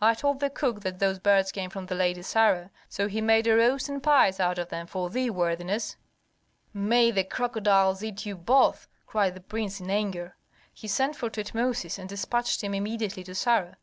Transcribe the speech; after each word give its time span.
I 0.00 0.14
told 0.14 0.40
the 0.40 0.48
cook 0.48 0.80
that 0.80 0.98
those 0.98 1.18
birds 1.18 1.52
came 1.52 1.68
from 1.68 1.84
the 1.84 1.94
Lady 1.94 2.22
Sarah; 2.22 2.70
so 2.88 3.06
he 3.06 3.20
made 3.20 3.46
a 3.46 3.54
roast 3.54 3.90
and 3.90 4.02
pies 4.02 4.40
out 4.40 4.56
of 4.58 4.70
them 4.70 4.86
for 4.86 5.10
thee, 5.10 5.28
worthiness." 5.28 5.96
"May 6.72 7.10
the 7.10 7.22
crocodiles 7.22 8.02
eat 8.02 8.24
you 8.24 8.34
both!" 8.34 8.88
cried 9.06 9.34
the 9.34 9.42
prince, 9.42 9.78
in 9.78 9.90
anger. 9.90 10.36
He 10.72 10.88
sent 10.88 11.16
for 11.16 11.28
Tutmosis 11.28 11.98
and 11.98 12.08
despatched 12.08 12.64
him 12.64 12.72
immediately 12.72 13.22
to 13.24 13.34
Sarah. 13.34 13.76